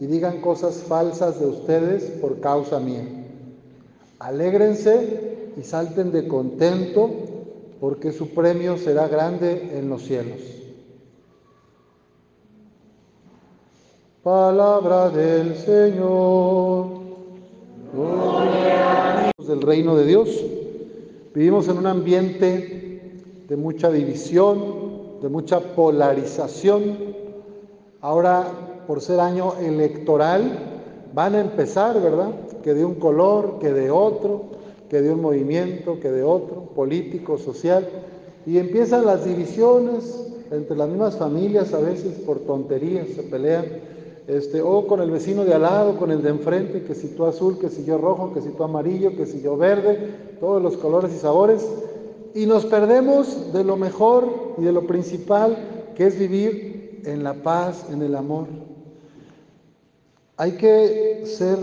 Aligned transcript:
y 0.00 0.06
digan 0.06 0.40
cosas 0.40 0.76
falsas 0.86 1.40
de 1.40 1.46
ustedes 1.46 2.04
por 2.20 2.40
causa 2.40 2.78
mía. 2.78 3.04
Alégrense 4.18 5.52
y 5.56 5.62
salten 5.62 6.12
de 6.12 6.28
contento, 6.28 7.10
porque 7.80 8.12
su 8.12 8.30
premio 8.30 8.76
será 8.76 9.08
grande 9.08 9.78
en 9.78 9.88
los 9.88 10.02
cielos. 10.02 10.40
Palabra 14.22 15.10
del 15.10 15.56
Señor. 15.56 16.98
Del 19.46 19.62
reino 19.62 19.96
de 19.96 20.04
Dios. 20.04 20.44
Vivimos 21.34 21.68
en 21.68 21.78
un 21.78 21.86
ambiente 21.86 23.24
de 23.48 23.56
mucha 23.56 23.90
división, 23.90 25.20
de 25.22 25.28
mucha 25.28 25.60
polarización. 25.60 26.98
Ahora 28.00 28.77
por 28.88 29.02
ser 29.02 29.20
año 29.20 29.52
electoral, 29.60 30.78
van 31.12 31.34
a 31.34 31.40
empezar, 31.40 32.00
¿verdad? 32.00 32.30
Que 32.62 32.72
de 32.72 32.86
un 32.86 32.94
color, 32.94 33.58
que 33.60 33.70
de 33.70 33.90
otro, 33.90 34.46
que 34.88 35.02
de 35.02 35.12
un 35.12 35.20
movimiento, 35.20 36.00
que 36.00 36.10
de 36.10 36.22
otro, 36.22 36.70
político, 36.74 37.36
social, 37.36 37.86
y 38.46 38.56
empiezan 38.56 39.04
las 39.04 39.26
divisiones 39.26 40.32
entre 40.50 40.74
las 40.74 40.88
mismas 40.88 41.16
familias, 41.18 41.74
a 41.74 41.80
veces 41.80 42.14
por 42.20 42.38
tonterías 42.38 43.08
se 43.08 43.24
pelean, 43.24 43.66
este, 44.26 44.62
o 44.62 44.86
con 44.86 45.02
el 45.02 45.10
vecino 45.10 45.44
de 45.44 45.52
al 45.52 45.62
lado, 45.62 45.98
con 45.98 46.10
el 46.10 46.22
de 46.22 46.30
enfrente, 46.30 46.84
que 46.84 46.94
si 46.94 47.08
tú 47.08 47.26
azul, 47.26 47.58
que 47.58 47.68
si 47.68 47.84
yo 47.84 47.98
rojo, 47.98 48.32
que 48.32 48.40
si 48.40 48.48
tú 48.48 48.64
amarillo, 48.64 49.14
que 49.14 49.26
si 49.26 49.42
yo 49.42 49.58
verde, 49.58 50.14
todos 50.40 50.62
los 50.62 50.78
colores 50.78 51.12
y 51.14 51.18
sabores, 51.18 51.62
y 52.34 52.46
nos 52.46 52.64
perdemos 52.64 53.52
de 53.52 53.64
lo 53.64 53.76
mejor 53.76 54.54
y 54.56 54.62
de 54.62 54.72
lo 54.72 54.86
principal, 54.86 55.92
que 55.94 56.06
es 56.06 56.18
vivir 56.18 57.02
en 57.04 57.22
la 57.22 57.34
paz, 57.34 57.84
en 57.92 58.00
el 58.00 58.14
amor. 58.14 58.46
Hay 60.40 60.52
que 60.52 61.24
ser 61.26 61.58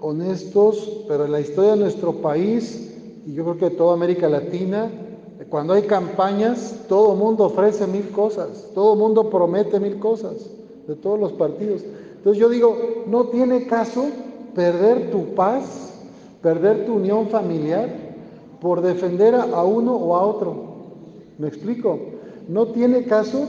honestos, 0.00 1.04
pero 1.06 1.26
en 1.26 1.30
la 1.30 1.40
historia 1.40 1.70
de 1.70 1.76
nuestro 1.76 2.12
país, 2.14 2.92
y 3.24 3.32
yo 3.32 3.44
creo 3.44 3.56
que 3.56 3.70
de 3.70 3.76
toda 3.76 3.94
América 3.94 4.28
Latina, 4.28 4.90
cuando 5.48 5.74
hay 5.74 5.82
campañas, 5.82 6.74
todo 6.88 7.14
mundo 7.14 7.44
ofrece 7.44 7.86
mil 7.86 8.10
cosas, 8.10 8.70
todo 8.74 8.96
mundo 8.96 9.30
promete 9.30 9.78
mil 9.78 10.00
cosas, 10.00 10.50
de 10.88 10.96
todos 10.96 11.20
los 11.20 11.34
partidos. 11.34 11.82
Entonces 12.16 12.40
yo 12.40 12.48
digo, 12.48 12.76
no 13.06 13.26
tiene 13.28 13.68
caso 13.68 14.06
perder 14.56 15.12
tu 15.12 15.34
paz, 15.36 15.94
perder 16.42 16.84
tu 16.84 16.94
unión 16.94 17.28
familiar 17.28 17.88
por 18.60 18.80
defender 18.80 19.36
a 19.36 19.62
uno 19.62 19.94
o 19.94 20.16
a 20.16 20.26
otro. 20.26 20.54
¿Me 21.38 21.46
explico? 21.46 21.96
No 22.48 22.66
tiene 22.66 23.04
caso 23.04 23.46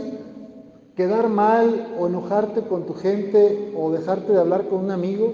quedar 0.97 1.29
mal 1.29 1.95
o 1.99 2.07
enojarte 2.07 2.61
con 2.63 2.87
tu 2.87 2.95
gente 2.95 3.71
o 3.77 3.91
dejarte 3.91 4.33
de 4.33 4.39
hablar 4.39 4.67
con 4.67 4.83
un 4.83 4.91
amigo 4.91 5.31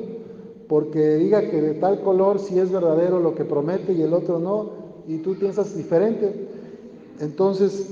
porque 0.67 1.15
diga 1.15 1.49
que 1.49 1.61
de 1.61 1.73
tal 1.75 2.01
color 2.01 2.39
sí 2.39 2.59
es 2.59 2.69
verdadero 2.69 3.21
lo 3.21 3.33
que 3.33 3.45
promete 3.45 3.93
y 3.93 4.01
el 4.01 4.13
otro 4.13 4.39
no, 4.39 4.71
y 5.07 5.17
tú 5.17 5.35
piensas 5.35 5.75
diferente. 5.75 6.47
Entonces, 7.19 7.87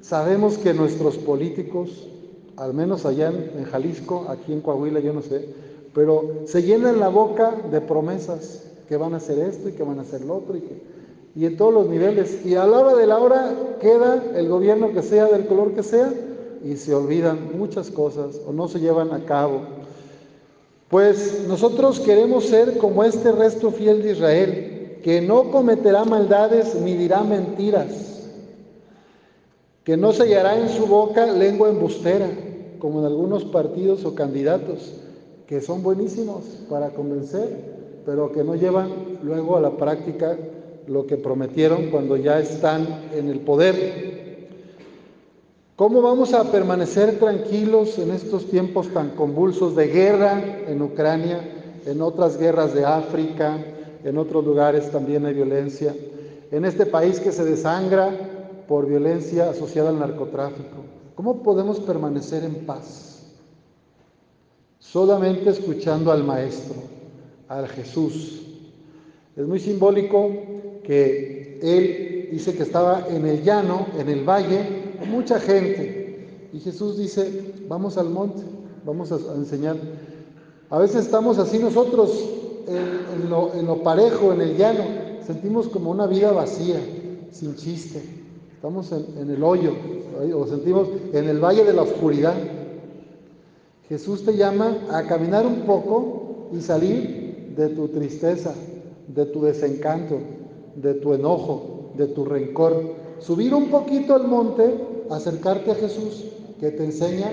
sabemos 0.00 0.56
que 0.56 0.72
nuestros 0.72 1.18
políticos, 1.18 2.08
al 2.56 2.72
menos 2.72 3.04
allá 3.04 3.28
en, 3.28 3.64
Jalisco, 3.64 4.26
aquí 4.28 4.52
en 4.52 4.60
Coahuila, 4.60 5.00
yo 5.00 5.12
no 5.12 5.22
sé, 5.22 5.48
pero 5.92 6.22
se 6.46 6.62
llenan 6.62 7.00
la 7.00 7.08
boca 7.08 7.54
de 7.70 7.80
promesas 7.80 8.64
que 8.88 8.96
van 8.96 9.12
a 9.12 9.18
hacer 9.18 9.38
esto 9.38 9.68
y 9.68 9.72
que 9.72 9.82
van 9.82 9.98
a 9.98 10.02
hacer 10.02 10.24
lo 10.24 10.36
otro 10.36 10.56
y 11.36 11.46
en 11.46 11.56
todos 11.56 11.74
los 11.74 11.88
niveles. 11.88 12.46
Y 12.46 12.54
a 12.54 12.64
la 12.64 12.78
hora 12.78 12.94
de 12.94 13.06
la 13.06 13.18
hora 13.18 13.54
queda 13.80 14.22
el 14.36 14.48
gobierno 14.48 14.92
que 14.92 15.02
sea, 15.02 15.26
del 15.26 15.46
color 15.46 15.72
que 15.72 15.82
sea, 15.82 16.12
y 16.64 16.76
se 16.76 16.94
olvidan 16.94 17.56
muchas 17.58 17.90
cosas 17.90 18.40
o 18.46 18.52
no 18.52 18.68
se 18.68 18.80
llevan 18.80 19.12
a 19.12 19.24
cabo. 19.24 19.60
Pues 20.88 21.44
nosotros 21.46 22.00
queremos 22.00 22.46
ser 22.46 22.78
como 22.78 23.04
este 23.04 23.32
resto 23.32 23.70
fiel 23.70 24.02
de 24.02 24.12
Israel, 24.12 25.00
que 25.02 25.20
no 25.20 25.50
cometerá 25.50 26.04
maldades 26.04 26.74
ni 26.76 26.94
dirá 26.94 27.22
mentiras, 27.22 28.22
que 29.84 29.96
no 29.96 30.12
sellará 30.12 30.58
en 30.58 30.68
su 30.70 30.86
boca 30.86 31.26
lengua 31.26 31.68
embustera, 31.68 32.30
como 32.78 33.00
en 33.00 33.06
algunos 33.06 33.44
partidos 33.44 34.04
o 34.04 34.14
candidatos, 34.14 34.94
que 35.46 35.60
son 35.60 35.82
buenísimos 35.82 36.44
para 36.70 36.90
convencer, 36.90 38.00
pero 38.06 38.32
que 38.32 38.44
no 38.44 38.54
llevan 38.54 39.18
luego 39.22 39.56
a 39.56 39.60
la 39.60 39.76
práctica 39.76 40.38
lo 40.86 41.06
que 41.06 41.16
prometieron 41.16 41.90
cuando 41.90 42.16
ya 42.16 42.40
están 42.40 42.86
en 43.14 43.28
el 43.28 43.40
poder. 43.40 44.13
¿Cómo 45.76 46.02
vamos 46.02 46.32
a 46.34 46.52
permanecer 46.52 47.18
tranquilos 47.18 47.98
en 47.98 48.12
estos 48.12 48.46
tiempos 48.46 48.90
tan 48.90 49.10
convulsos 49.10 49.74
de 49.74 49.88
guerra 49.88 50.40
en 50.68 50.80
Ucrania, 50.80 51.40
en 51.84 52.00
otras 52.00 52.38
guerras 52.38 52.72
de 52.74 52.84
África, 52.84 53.58
en 54.04 54.16
otros 54.16 54.44
lugares 54.44 54.92
también 54.92 55.26
hay 55.26 55.34
violencia, 55.34 55.92
en 56.52 56.64
este 56.64 56.86
país 56.86 57.18
que 57.18 57.32
se 57.32 57.44
desangra 57.44 58.08
por 58.68 58.86
violencia 58.86 59.50
asociada 59.50 59.88
al 59.88 59.98
narcotráfico? 59.98 60.84
¿Cómo 61.16 61.42
podemos 61.42 61.80
permanecer 61.80 62.44
en 62.44 62.66
paz? 62.66 63.32
Solamente 64.78 65.50
escuchando 65.50 66.12
al 66.12 66.22
Maestro, 66.22 66.76
al 67.48 67.66
Jesús. 67.66 68.46
Es 69.34 69.44
muy 69.44 69.58
simbólico 69.58 70.30
que 70.84 71.58
Él 71.60 72.28
dice 72.30 72.54
que 72.54 72.62
estaba 72.62 73.08
en 73.08 73.26
el 73.26 73.42
llano, 73.42 73.88
en 73.98 74.08
el 74.08 74.22
valle, 74.22 74.83
mucha 75.08 75.40
gente. 75.40 76.48
Y 76.52 76.60
Jesús 76.60 76.96
dice, 76.96 77.54
vamos 77.68 77.98
al 77.98 78.10
monte, 78.10 78.42
vamos 78.84 79.10
a, 79.12 79.16
enseñar. 79.34 79.76
A 80.70 80.78
veces 80.78 81.04
estamos 81.04 81.38
así 81.38 81.58
nosotros, 81.58 82.10
en, 82.68 83.66
lo, 83.66 83.82
parejo, 83.82 84.32
en 84.32 84.40
el 84.40 84.56
llano, 84.56 84.84
sentimos 85.26 85.68
como 85.68 85.90
una 85.90 86.06
vida 86.06 86.32
vacía, 86.32 86.80
sin 87.32 87.56
chiste. 87.56 88.02
Estamos 88.54 88.92
en, 88.92 89.30
el 89.30 89.42
hoyo, 89.42 89.72
o 90.34 90.46
sentimos 90.46 90.88
en 91.12 91.28
el 91.28 91.38
valle 91.38 91.64
de 91.64 91.72
la 91.72 91.82
oscuridad. 91.82 92.34
Jesús 93.88 94.24
te 94.24 94.36
llama 94.36 94.78
a 94.90 95.02
caminar 95.02 95.46
un 95.46 95.62
poco 95.62 96.48
y 96.52 96.60
salir 96.60 97.52
de 97.56 97.68
tu 97.68 97.88
tristeza, 97.88 98.54
de 99.08 99.26
tu 99.26 99.42
desencanto, 99.42 100.18
de 100.76 100.94
tu 100.94 101.14
enojo, 101.14 101.90
de 101.96 102.06
tu 102.06 102.24
rencor. 102.24 103.03
Subir 103.24 103.54
un 103.54 103.70
poquito 103.70 104.14
al 104.14 104.28
monte 104.28 104.74
acercarte 105.08 105.70
a 105.70 105.74
Jesús 105.76 106.24
que 106.60 106.70
te 106.70 106.84
enseña 106.84 107.32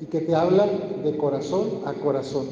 y 0.00 0.04
que 0.06 0.20
te 0.20 0.34
habla 0.34 0.66
de 1.02 1.16
corazón 1.16 1.80
a 1.84 1.92
corazón. 1.94 2.46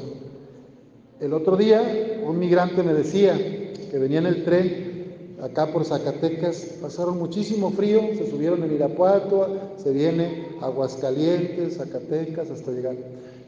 El 1.21 1.33
otro 1.33 1.55
día 1.55 2.21
un 2.27 2.37
migrante 2.37 2.83
me 2.83 2.93
decía 2.93 3.37
que 3.37 3.97
venía 3.97 4.19
en 4.19 4.25
el 4.25 4.43
tren 4.43 5.37
acá 5.41 5.71
por 5.71 5.85
Zacatecas, 5.85 6.77
pasaron 6.81 7.19
muchísimo 7.19 7.71
frío, 7.71 8.01
se 8.17 8.29
subieron 8.29 8.63
en 8.63 8.73
Irapuato, 8.73 9.47
se 9.77 9.91
viene 9.91 10.47
Aguascalientes, 10.61 11.77
Zacatecas, 11.77 12.49
hasta 12.49 12.71
llegar. 12.71 12.95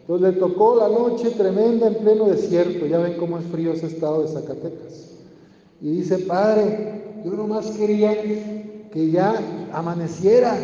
Entonces 0.02 0.34
le 0.34 0.40
tocó 0.40 0.78
la 0.78 0.88
noche 0.88 1.32
tremenda 1.32 1.88
en 1.88 1.96
pleno 1.96 2.26
desierto, 2.26 2.86
ya 2.86 3.00
ven 3.00 3.18
cómo 3.18 3.40
es 3.40 3.46
frío 3.46 3.74
ese 3.74 3.88
estado 3.88 4.22
de 4.22 4.30
Zacatecas. 4.30 5.12
Y 5.82 5.90
dice, 5.92 6.20
padre, 6.20 7.04
yo 7.26 7.32
nomás 7.32 7.72
quería 7.72 8.14
que 8.96 9.12
ya 9.12 9.36
amaneciera, 9.74 10.58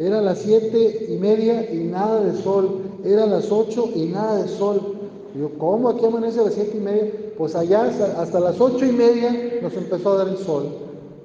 era 0.00 0.20
las 0.20 0.38
siete 0.38 1.06
y 1.10 1.16
media 1.16 1.72
y 1.72 1.84
nada 1.84 2.24
de 2.24 2.42
sol. 2.42 2.80
Era 3.04 3.24
las 3.24 3.52
ocho 3.52 3.88
y 3.94 4.06
nada 4.06 4.42
de 4.42 4.48
sol. 4.48 4.96
Digo, 5.32 5.52
¿cómo 5.58 5.88
aquí 5.88 6.04
amanece 6.04 6.40
a 6.40 6.42
las 6.42 6.54
siete 6.54 6.76
y 6.76 6.80
media? 6.80 7.04
Pues 7.38 7.54
allá 7.54 7.84
hasta, 7.84 8.40
las 8.40 8.60
ocho 8.60 8.84
y 8.84 8.90
media 8.90 9.60
nos 9.62 9.74
empezó 9.74 10.10
a 10.10 10.24
dar 10.24 10.28
el 10.28 10.38
sol, 10.38 10.66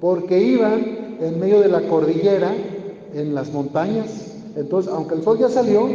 porque 0.00 0.40
iban 0.40 1.16
en 1.20 1.40
medio 1.40 1.60
de 1.60 1.68
la 1.68 1.88
cordillera, 1.88 2.54
en 3.12 3.34
las 3.34 3.52
montañas. 3.52 4.06
Entonces, 4.54 4.92
aunque 4.92 5.16
el 5.16 5.24
sol 5.24 5.40
ya 5.40 5.48
salió, 5.48 5.88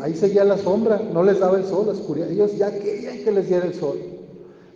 ahí 0.00 0.14
seguía 0.14 0.44
la 0.44 0.56
sombra, 0.56 0.98
no 1.12 1.22
les 1.24 1.40
daba 1.40 1.58
el 1.58 1.66
sol, 1.66 1.84
la 1.84 1.92
oscuridad. 1.92 2.30
Ellos 2.30 2.56
ya 2.56 2.72
querían 2.72 3.18
que 3.18 3.32
les 3.32 3.48
diera 3.50 3.66
el 3.66 3.74
sol. 3.74 3.98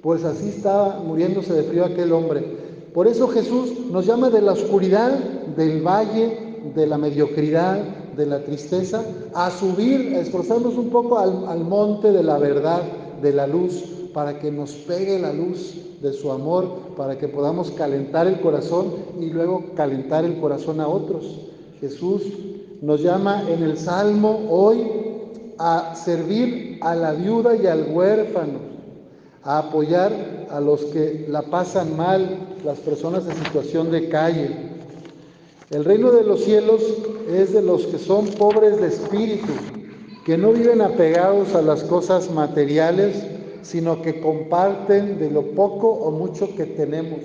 Pues 0.02 0.22
así 0.22 0.48
estaba 0.48 1.00
muriéndose 1.00 1.54
de 1.54 1.62
frío 1.62 1.86
aquel 1.86 2.12
hombre. 2.12 2.69
Por 2.94 3.06
eso 3.06 3.28
Jesús 3.28 3.90
nos 3.90 4.06
llama 4.06 4.30
de 4.30 4.42
la 4.42 4.52
oscuridad, 4.52 5.12
del 5.56 5.80
valle, 5.86 6.62
de 6.74 6.86
la 6.86 6.98
mediocridad, 6.98 7.78
de 8.16 8.26
la 8.26 8.42
tristeza, 8.42 9.04
a 9.32 9.50
subir, 9.50 10.14
a 10.16 10.20
esforzarnos 10.20 10.76
un 10.76 10.90
poco 10.90 11.18
al, 11.18 11.60
monte 11.60 12.10
de 12.10 12.22
la 12.22 12.38
verdad, 12.38 12.82
de 13.22 13.32
la 13.32 13.46
luz, 13.46 13.84
para 14.12 14.38
que 14.40 14.50
nos 14.50 14.72
pegue 14.72 15.20
la 15.20 15.32
luz 15.32 15.76
de 16.02 16.12
su 16.12 16.32
amor, 16.32 16.66
para 16.96 17.16
que 17.16 17.28
podamos 17.28 17.70
calentar 17.70 18.26
el 18.26 18.40
corazón 18.40 18.92
y 19.20 19.30
luego 19.30 19.66
calentar 19.76 20.24
el 20.24 20.40
corazón 20.40 20.80
a 20.80 20.88
otros. 20.88 21.46
Jesús 21.80 22.22
nos 22.82 23.02
llama 23.02 23.44
en 23.48 23.62
el 23.62 23.78
Salmo 23.78 24.46
hoy 24.50 24.86
a 25.58 25.94
servir 25.94 26.78
a 26.80 26.96
la 26.96 27.12
viuda 27.12 27.54
y 27.54 27.66
al 27.66 27.92
huérfano, 27.92 28.58
a 29.44 29.58
apoyar 29.58 30.12
a 30.50 30.60
los 30.60 30.84
que 30.86 31.26
la 31.28 31.42
pasan 31.42 31.96
mal, 31.96 32.49
las 32.64 32.78
personas 32.78 33.26
en 33.26 33.36
situación 33.44 33.90
de 33.90 34.08
calle, 34.08 34.50
el 35.70 35.84
reino 35.84 36.10
de 36.10 36.24
los 36.24 36.44
cielos 36.44 36.82
es 37.32 37.52
de 37.52 37.62
los 37.62 37.86
que 37.86 37.98
son 37.98 38.26
pobres 38.26 38.80
de 38.80 38.88
espíritu, 38.88 39.52
que 40.24 40.36
no 40.36 40.52
viven 40.52 40.80
apegados 40.80 41.54
a 41.54 41.62
las 41.62 41.84
cosas 41.84 42.30
materiales, 42.32 43.24
sino 43.62 44.02
que 44.02 44.20
comparten 44.20 45.18
de 45.18 45.30
lo 45.30 45.42
poco 45.52 45.88
o 45.88 46.10
mucho 46.10 46.54
que 46.56 46.66
tenemos. 46.66 47.20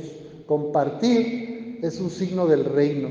Compartir 0.46 1.80
es 1.82 2.00
un 2.00 2.10
signo 2.10 2.46
del 2.48 2.66
reino. 2.66 3.10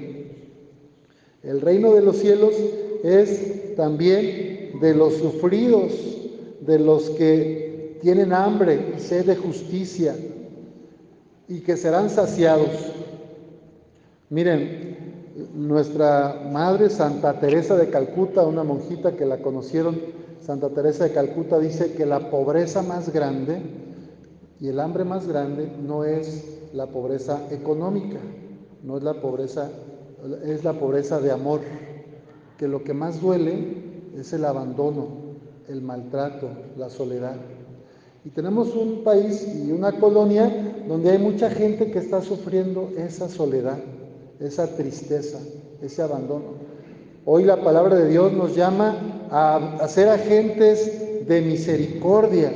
El 1.42 1.60
reino 1.60 1.92
de 1.92 2.02
los 2.02 2.16
cielos 2.16 2.54
es 3.02 3.74
también 3.76 4.78
de 4.80 4.94
los 4.94 5.14
sufridos, 5.14 5.92
de 6.60 6.78
los 6.78 7.10
que 7.10 7.98
tienen 8.02 8.32
hambre 8.32 8.94
y 8.96 9.00
sed 9.00 9.26
de 9.26 9.36
justicia 9.36 10.14
y 11.48 11.60
que 11.60 11.76
serán 11.76 12.10
saciados. 12.10 12.70
Miren, 14.30 14.94
nuestra 15.54 16.48
madre 16.50 16.90
Santa 16.90 17.38
Teresa 17.38 17.76
de 17.76 17.90
Calcuta, 17.90 18.42
una 18.42 18.64
monjita 18.64 19.16
que 19.16 19.26
la 19.26 19.38
conocieron, 19.38 20.00
Santa 20.40 20.70
Teresa 20.70 21.04
de 21.04 21.12
Calcuta 21.12 21.58
dice 21.58 21.92
que 21.92 22.06
la 22.06 22.30
pobreza 22.30 22.82
más 22.82 23.12
grande 23.12 23.62
y 24.60 24.68
el 24.68 24.80
hambre 24.80 25.04
más 25.04 25.26
grande 25.26 25.70
no 25.86 26.04
es 26.04 26.60
la 26.72 26.86
pobreza 26.86 27.40
económica, 27.50 28.18
no 28.82 28.96
es 28.96 29.02
la 29.02 29.14
pobreza, 29.14 29.70
es 30.44 30.64
la 30.64 30.74
pobreza 30.74 31.20
de 31.20 31.32
amor, 31.32 31.60
que 32.58 32.68
lo 32.68 32.84
que 32.84 32.94
más 32.94 33.20
duele 33.20 33.82
es 34.16 34.32
el 34.32 34.44
abandono, 34.44 35.08
el 35.68 35.82
maltrato, 35.82 36.48
la 36.76 36.90
soledad. 36.90 37.36
Y 38.24 38.30
tenemos 38.30 38.74
un 38.74 39.04
país 39.04 39.46
y 39.66 39.72
una 39.72 39.92
colonia 39.92 40.73
donde 40.88 41.10
hay 41.10 41.18
mucha 41.18 41.50
gente 41.50 41.90
que 41.90 41.98
está 41.98 42.22
sufriendo 42.22 42.90
esa 42.96 43.28
soledad 43.28 43.78
esa 44.40 44.66
tristeza, 44.76 45.38
ese 45.82 46.02
abandono. 46.02 46.64
Hoy 47.24 47.44
la 47.44 47.62
palabra 47.62 47.96
de 47.96 48.08
Dios 48.08 48.32
nos 48.32 48.54
llama 48.54 49.28
a, 49.30 49.86
ser 49.88 50.08
agentes 50.08 51.26
de 51.26 51.40
misericordia. 51.40 52.52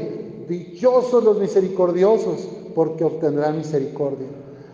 Dichosos 0.49 1.25
los 1.25 1.39
misericordiosos, 1.39 2.49
porque 2.75 3.05
obtendrán 3.05 3.59
misericordia. 3.59 4.27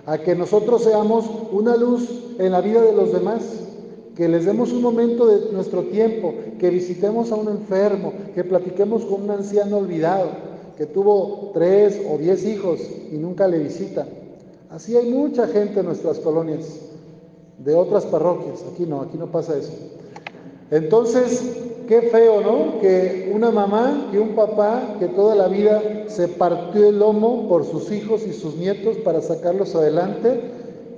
A 0.07 0.19
que 0.19 0.35
nosotros 0.35 0.83
seamos 0.83 1.31
una 1.53 1.77
luz 1.77 2.09
en 2.39 2.53
la 2.53 2.61
vida 2.61 2.83
de 2.83 2.93
los 2.93 3.13
demás, 3.13 3.43
que 4.17 4.29
les 4.29 4.45
demos 4.45 4.73
un 4.73 4.83
momento 4.83 5.27
de 5.27 5.53
nuestro 5.53 5.85
tiempo, 5.85 6.35
que 6.59 6.71
visitemos 6.71 7.33
a 7.33 7.37
un 7.37 7.49
enfermo, 7.49 8.13
que 8.35 8.45
platiquemos 8.45 9.05
con 9.05 9.23
un 9.23 9.31
anciano 9.31 9.79
olvidado, 9.79 10.54
que 10.77 10.87
tuvo 10.87 11.51
tres 11.55 12.01
o 12.11 12.19
diez 12.19 12.45
hijos 12.45 12.81
y 13.13 13.17
nunca 13.17 13.47
le 13.49 13.59
visita. 13.59 14.07
Así 14.71 14.97
hay 14.97 15.11
mucha 15.11 15.47
gente 15.47 15.81
en 15.81 15.87
nuestras 15.87 16.19
colonias 16.19 16.81
de 17.59 17.75
otras 17.75 18.05
parroquias. 18.07 18.65
Aquí 18.73 18.85
no, 18.85 19.03
aquí 19.03 19.17
no 19.17 19.27
pasa 19.27 19.57
eso. 19.57 19.73
Entonces, 20.71 21.57
qué 21.87 22.03
feo, 22.03 22.41
¿no? 22.41 22.81
Que 22.81 23.31
una 23.35 23.51
mamá 23.51 24.11
y 24.13 24.17
un 24.17 24.31
papá 24.31 24.97
que 24.99 25.07
toda 25.07 25.35
la 25.35 25.49
vida 25.49 25.81
se 26.09 26.29
partió 26.29 26.89
el 26.89 26.99
lomo 26.99 27.49
por 27.49 27.65
sus 27.65 27.93
hijos 27.93 28.27
y 28.27 28.33
sus 28.33 28.57
nietos 28.57 28.97
para 28.99 29.21
sacarlos 29.21 29.75
adelante 29.75 30.41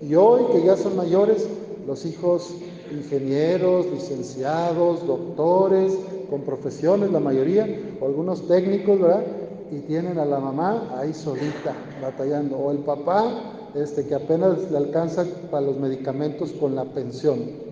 y 0.01 0.15
hoy 0.15 0.45
que 0.53 0.65
ya 0.65 0.77
son 0.77 0.97
mayores, 0.97 1.47
los 1.87 2.07
hijos 2.07 2.55
ingenieros, 2.91 3.87
licenciados, 3.87 5.07
doctores, 5.07 5.93
con 6.31 6.43
profesiones 6.43 7.11
la 7.13 7.21
mayoría, 7.21 7.69
o 8.01 8.07
algunos 8.07 8.47
técnicos, 8.47 9.01
¿verdad? 9.01 9.25
Y 9.71 9.81
tienen 9.81 10.19
a 10.19 10.25
la 10.25 10.39
mamá 10.39 10.95
ahí 10.97 11.13
solita, 11.13 11.75
batallando, 12.01 12.57
o 12.57 12.71
el 12.71 12.79
papá 12.79 13.55
este, 13.75 14.07
que 14.07 14.15
apenas 14.15 14.71
le 14.71 14.77
alcanza 14.77 15.25
para 15.51 15.67
los 15.67 15.79
medicamentos 15.79 16.53
con 16.53 16.75
la 16.75 16.85
pensión. 16.85 17.67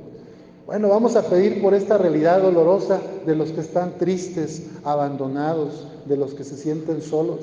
Bueno, 0.67 0.89
vamos 0.89 1.15
a 1.15 1.23
pedir 1.23 1.63
por 1.63 1.75
esta 1.75 1.99
realidad 1.99 2.43
dolorosa 2.43 3.01
de 3.27 3.37
los 3.37 3.51
que 3.51 3.61
están 3.61 3.99
tristes, 3.99 4.71
abandonados, 4.83 5.87
de 6.07 6.17
los 6.17 6.35
que 6.35 6.45
se 6.45 6.57
sienten 6.57 7.03
solos, 7.03 7.41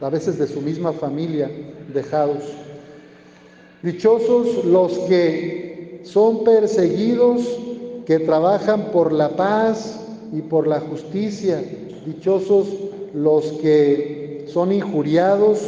a 0.00 0.08
veces 0.08 0.38
de 0.38 0.46
su 0.46 0.60
misma 0.60 0.92
familia, 0.92 1.50
dejados. 1.92 2.44
Dichosos 3.82 4.64
los 4.64 4.92
que 5.00 6.02
son 6.04 6.44
perseguidos, 6.44 7.42
que 8.06 8.18
trabajan 8.20 8.90
por 8.92 9.12
la 9.12 9.36
paz 9.36 10.00
y 10.32 10.40
por 10.40 10.66
la 10.66 10.80
justicia. 10.80 11.62
Dichosos 12.06 12.66
los 13.14 13.44
que 13.52 14.46
son 14.52 14.72
injuriados 14.72 15.58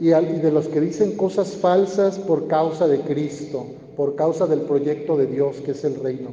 y 0.00 0.08
de 0.08 0.50
los 0.50 0.68
que 0.68 0.80
dicen 0.80 1.16
cosas 1.16 1.52
falsas 1.52 2.18
por 2.18 2.48
causa 2.48 2.88
de 2.88 3.00
Cristo, 3.00 3.66
por 3.96 4.16
causa 4.16 4.46
del 4.46 4.62
proyecto 4.62 5.16
de 5.16 5.26
Dios 5.26 5.56
que 5.64 5.72
es 5.72 5.84
el 5.84 5.94
reino. 6.02 6.30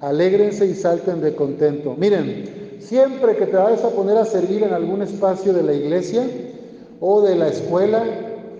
Alégrense 0.00 0.66
y 0.66 0.74
salten 0.74 1.20
de 1.20 1.34
contento. 1.34 1.94
Miren, 1.98 2.78
siempre 2.80 3.36
que 3.36 3.46
te 3.46 3.56
vayas 3.56 3.84
a 3.84 3.90
poner 3.90 4.16
a 4.16 4.24
servir 4.24 4.62
en 4.62 4.72
algún 4.72 5.02
espacio 5.02 5.52
de 5.52 5.62
la 5.62 5.74
iglesia 5.74 6.26
o 7.00 7.20
de 7.20 7.36
la 7.36 7.48
escuela 7.48 8.02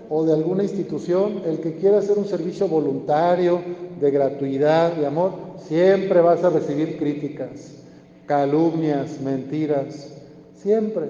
o 0.09 0.23
de 0.23 0.33
alguna 0.33 0.63
institución, 0.63 1.41
el 1.45 1.59
que 1.59 1.75
quiera 1.75 1.97
hacer 1.97 2.17
un 2.17 2.27
servicio 2.27 2.67
voluntario, 2.67 3.61
de 3.99 4.11
gratuidad, 4.11 4.93
de 4.93 5.07
amor, 5.07 5.31
siempre 5.67 6.21
vas 6.21 6.43
a 6.43 6.49
recibir 6.49 6.97
críticas, 6.97 7.71
calumnias, 8.25 9.19
mentiras, 9.21 10.22
siempre. 10.55 11.09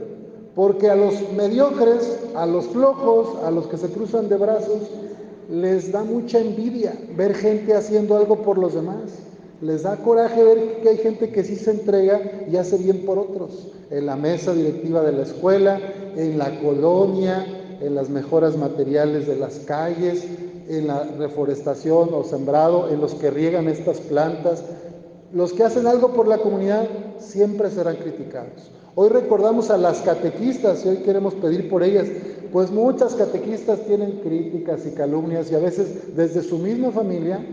Porque 0.56 0.90
a 0.90 0.96
los 0.96 1.14
mediocres, 1.34 2.20
a 2.36 2.46
los 2.46 2.66
flojos, 2.66 3.44
a 3.44 3.52
los 3.52 3.68
que 3.68 3.78
se 3.78 3.88
cruzan 3.90 4.30
de 4.30 4.38
brazos, 4.38 4.82
les 5.52 5.92
da 5.92 6.04
mucha 6.04 6.40
envidia 6.40 6.94
ver 7.16 7.34
gente 7.34 7.74
haciendo 7.74 8.18
algo 8.18 8.44
por 8.44 8.58
los 8.58 8.74
demás. 8.74 9.12
Les 9.62 9.84
da 9.84 9.98
coraje 9.98 10.44
ver 10.44 10.82
que 10.82 10.90
hay 10.90 10.98
gente 10.98 11.32
que 11.32 11.44
sí 11.44 11.56
se 11.56 11.72
entrega 11.72 12.22
y 12.52 12.58
hace 12.58 12.78
bien 12.78 13.06
por 13.06 13.18
otros. 13.18 13.72
En 13.90 14.06
la 14.06 14.16
mesa 14.16 14.54
directiva 14.54 15.02
de 15.02 15.14
la 15.14 15.24
escuela, 15.24 15.80
en 16.16 16.38
la 16.38 16.60
colonia, 16.60 17.46
en 17.82 17.96
las 17.96 18.10
mejoras 18.10 18.58
materiales 18.58 19.26
de 19.28 19.36
las 19.36 19.60
calles, 19.60 20.26
en 20.70 20.88
la 20.88 21.04
reforestación 21.04 22.10
o 22.14 22.24
sembrado, 22.24 22.90
en 22.90 23.02
los 23.02 23.16
que 23.16 23.32
riegan 23.32 23.68
estas 23.68 24.00
plantas. 24.00 24.64
Los 25.34 25.52
que 25.52 25.64
hacen 25.64 25.88
algo 25.88 26.10
por 26.10 26.28
la 26.28 26.38
comunidad 26.38 26.88
siempre 27.18 27.72
serán 27.72 27.96
criticados. 27.96 28.70
Hoy 28.94 29.10
recordamos 29.10 29.72
a 29.72 29.80
las 29.80 30.02
catequistas 30.02 30.86
y 30.86 30.90
hoy 30.90 30.98
queremos 30.98 31.34
pedir 31.34 31.72
por 31.72 31.82
ellas, 31.82 32.08
pues 32.52 32.70
muchas 32.70 33.16
catequistas 33.16 33.80
tienen 33.88 34.20
críticas 34.20 34.86
y 34.86 34.92
calumnias 34.92 35.52
y 35.52 35.56
a 35.56 35.60
veces 35.60 36.16
desde 36.16 36.44
su 36.44 36.60
misma 36.60 36.92
familia, 36.92 37.44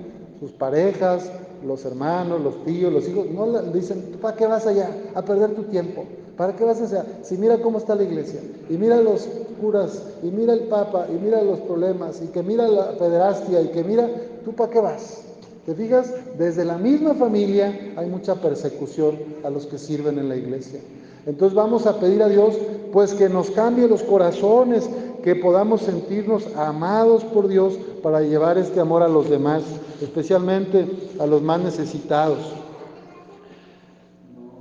sus 0.40 0.50
parejas, 0.50 1.30
los 1.66 1.86
hermanos, 1.86 2.42
los 2.42 2.62
tíos, 2.66 2.92
los 2.92 3.08
hijos, 3.08 3.26
no 3.30 3.46
le 3.46 3.72
dicen, 3.72 4.18
¿para 4.20 4.36
qué 4.36 4.46
vas 4.46 4.66
allá 4.66 4.90
a 5.14 5.22
perder 5.22 5.54
tu 5.54 5.62
tiempo? 5.62 6.04
¿Para 6.36 6.54
qué 6.54 6.64
vas 6.64 6.82
allá? 6.82 7.06
Si 7.22 7.38
mira 7.38 7.56
cómo 7.62 7.78
está 7.78 7.94
la 7.94 8.02
iglesia, 8.02 8.40
y 8.68 8.74
mira 8.74 8.98
los 8.98 9.26
curas, 9.58 10.02
y 10.22 10.26
mira 10.26 10.52
el 10.52 10.64
papa, 10.64 11.06
y 11.08 11.14
mira 11.14 11.42
los 11.42 11.60
problemas, 11.60 12.20
y 12.22 12.26
que 12.26 12.42
mira 12.42 12.68
la 12.68 12.92
pederastia, 12.98 13.62
y 13.62 13.68
que 13.68 13.84
mira, 13.84 14.06
¿tú 14.44 14.52
para 14.52 14.70
qué 14.70 14.80
vas? 14.80 15.29
¿Te 15.66 15.74
fijas? 15.74 16.12
Desde 16.38 16.64
la 16.64 16.78
misma 16.78 17.14
familia 17.14 17.92
hay 17.96 18.08
mucha 18.08 18.36
persecución 18.36 19.18
a 19.44 19.50
los 19.50 19.66
que 19.66 19.78
sirven 19.78 20.18
en 20.18 20.28
la 20.28 20.36
iglesia. 20.36 20.80
Entonces 21.26 21.54
vamos 21.54 21.86
a 21.86 22.00
pedir 22.00 22.22
a 22.22 22.28
Dios 22.28 22.56
pues 22.92 23.12
que 23.12 23.28
nos 23.28 23.50
cambie 23.50 23.86
los 23.86 24.02
corazones, 24.02 24.88
que 25.22 25.36
podamos 25.36 25.82
sentirnos 25.82 26.46
amados 26.56 27.24
por 27.24 27.46
Dios 27.46 27.74
para 28.02 28.22
llevar 28.22 28.56
este 28.56 28.80
amor 28.80 29.02
a 29.02 29.08
los 29.08 29.28
demás, 29.28 29.62
especialmente 30.00 30.86
a 31.18 31.26
los 31.26 31.42
más 31.42 31.60
necesitados. 31.60 32.38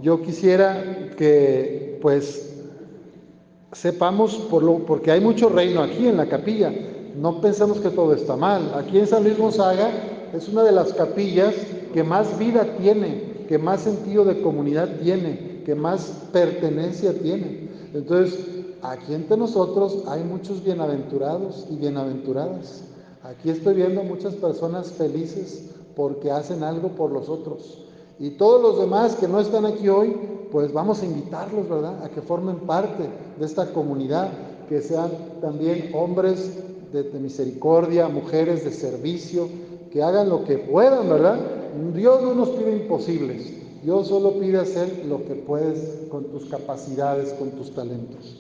Yo 0.02 0.22
quisiera 0.22 1.12
que 1.18 1.98
pues 2.02 2.56
sepamos, 3.72 4.36
por 4.36 4.64
lo, 4.64 4.80
porque 4.80 5.12
hay 5.12 5.22
mucho 5.22 5.48
reino 5.50 5.82
aquí 5.82 6.08
en 6.08 6.18
la 6.18 6.28
capilla, 6.28 6.74
no 7.16 7.42
pensemos 7.42 7.80
que 7.80 7.90
todo 7.90 8.14
está 8.14 8.36
mal. 8.36 8.74
Aquí 8.76 9.00
en 9.00 9.08
San 9.08 9.24
Luis 9.24 9.38
Gonzaga 9.38 9.90
es 10.34 10.48
una 10.48 10.64
de 10.64 10.72
las 10.72 10.94
capillas 10.94 11.56
que 11.94 12.04
más 12.04 12.38
vida 12.38 12.76
tiene, 12.78 13.46
que 13.48 13.58
más 13.58 13.82
sentido 13.82 14.26
de 14.26 14.42
comunidad 14.42 14.90
tiene, 15.02 15.64
que 15.66 15.76
más 15.76 16.28
pertenencia 16.32 17.14
tiene. 17.14 17.70
Entonces, 17.94 18.40
aquí 18.82 19.14
entre 19.14 19.38
nosotros 19.38 20.04
hay 20.08 20.24
muchos 20.24 20.64
bienaventurados 20.64 21.68
y 21.70 21.76
bienaventuradas. 21.76 22.84
Aquí 23.24 23.50
estoy 23.50 23.76
viendo 23.76 24.04
muchas 24.04 24.36
personas 24.36 24.92
felices 24.92 25.70
porque 25.96 26.32
hacen 26.32 26.64
algo 26.64 26.90
por 26.90 27.12
los 27.12 27.28
otros. 27.28 27.84
Y 28.20 28.32
todos 28.32 28.62
los 28.62 28.80
demás 28.80 29.16
que 29.16 29.28
no 29.28 29.40
están 29.40 29.66
aquí 29.66 29.88
hoy, 29.90 30.16
pues 30.52 30.74
vamos 30.74 31.02
a 31.02 31.06
invitarlos, 31.06 31.70
¿verdad? 31.70 32.04
A 32.04 32.10
que 32.10 32.22
formen 32.22 32.58
parte 32.60 33.04
de 33.38 33.46
esta 33.46 33.72
comunidad, 33.72 34.30
que 34.68 34.82
sean 34.82 35.10
también 35.42 35.92
hombres 35.94 36.52
de, 36.92 37.04
misericordia, 37.20 38.08
mujeres 38.08 38.64
de 38.64 38.72
servicio, 38.72 39.48
que 39.92 40.04
hagan 40.04 40.30
lo 40.30 40.44
que 40.44 40.58
puedan, 40.58 41.10
¿verdad? 41.10 41.40
Dios 41.94 42.22
no 42.22 42.34
nos 42.34 42.50
pide 42.50 42.72
imposibles, 42.72 43.54
Dios 43.84 44.08
solo 44.08 44.34
pide 44.34 44.60
hacer 44.60 45.06
lo 45.08 45.24
que 45.26 45.36
puedes 45.36 46.08
con 46.10 46.26
tus 46.26 46.46
capacidades, 46.46 47.34
con 47.34 47.52
tus 47.52 47.74
talentos. 47.74 48.38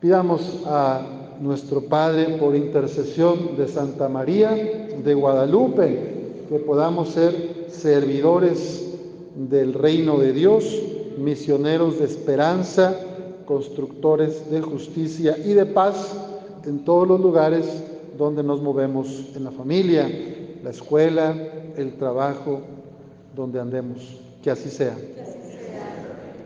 Pidamos 0.00 0.62
a 0.66 1.02
nuestro 1.40 1.82
Padre 1.82 2.36
por 2.38 2.56
intercesión 2.56 3.56
de 3.56 3.68
Santa 3.68 4.08
María 4.08 4.50
de 4.52 5.14
Guadalupe, 5.14 6.44
que 6.48 6.58
podamos 6.58 7.10
ser 7.10 7.66
servidores 7.70 8.84
del 9.36 9.74
reino 9.74 10.18
de 10.18 10.32
Dios, 10.32 10.64
misioneros 11.18 11.98
de 11.98 12.06
esperanza, 12.06 12.96
constructores 13.46 14.50
de 14.50 14.60
justicia 14.60 15.36
y 15.38 15.52
de 15.52 15.66
paz 15.66 16.14
en 16.64 16.84
todos 16.84 17.08
los 17.08 17.20
lugares 17.20 17.66
donde 18.16 18.42
nos 18.42 18.60
movemos, 18.60 19.32
en 19.34 19.44
la 19.44 19.50
familia, 19.50 20.08
la 20.62 20.70
escuela, 20.70 21.34
el 21.76 21.94
trabajo, 21.96 22.60
donde 23.34 23.60
andemos. 23.60 24.18
Que 24.42 24.50
así 24.50 24.70
sea. 24.70 24.96